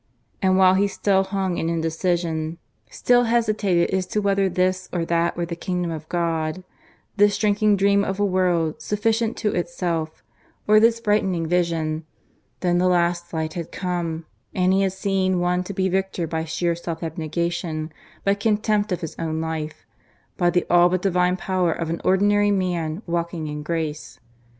[0.41, 2.57] And while he still hung in indecision,
[2.89, 6.63] still hesitated as to whether this or that were the Kingdom of God
[7.17, 10.23] this shrinking dream of a world sufficient to itself,
[10.67, 12.03] or this brightening vision
[12.61, 14.25] then the last light had come,
[14.55, 17.93] and he had seen one to be victor by sheer self abnegation,
[18.25, 19.85] by contempt of his own life,
[20.35, 24.19] by the all but divine power of an ordinary man walking in grace.